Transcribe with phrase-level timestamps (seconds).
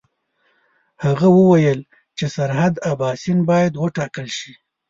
[1.05, 1.79] هغه وویل
[2.17, 4.53] چې سرحد اباسین باید وټاکل شي.